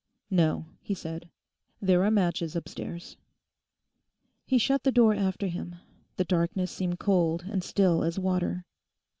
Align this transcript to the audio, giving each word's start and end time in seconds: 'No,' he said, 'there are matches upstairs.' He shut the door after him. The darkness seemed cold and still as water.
'No,' 0.31 0.65
he 0.81 0.95
said, 0.95 1.29
'there 1.79 2.03
are 2.03 2.09
matches 2.09 2.55
upstairs.' 2.55 3.17
He 4.47 4.57
shut 4.57 4.81
the 4.81 4.91
door 4.91 5.13
after 5.13 5.45
him. 5.45 5.75
The 6.17 6.23
darkness 6.25 6.71
seemed 6.71 6.97
cold 6.97 7.45
and 7.47 7.63
still 7.63 8.03
as 8.03 8.17
water. 8.17 8.65